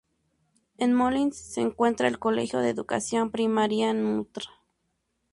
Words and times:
En 0.79 0.95
Molins 0.95 1.37
se 1.37 1.61
encuentra 1.61 2.07
el 2.07 2.17
colegio 2.17 2.57
de 2.57 2.69
educación 2.71 3.29
primaria 3.29 3.93
Ntra. 3.93 4.49